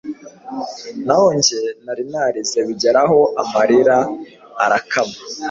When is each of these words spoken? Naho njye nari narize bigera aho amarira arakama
Naho 1.05 1.27
njye 1.39 1.61
nari 1.83 2.03
narize 2.11 2.59
bigera 2.67 2.99
aho 3.05 3.19
amarira 3.41 3.97
arakama 4.63 5.15